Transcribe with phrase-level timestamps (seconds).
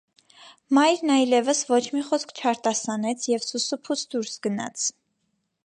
[0.77, 4.89] Մայրն այլևս ոչ մի խոսք չարտասանեց և սուս ու փուս դուրս գնաց: